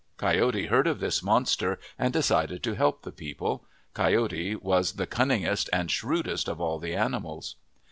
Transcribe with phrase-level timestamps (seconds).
[0.17, 3.65] Coyote heard of this monster and de cided to help the people.
[3.93, 7.53] Coyote was the cunning est and shrewdest of all the animals.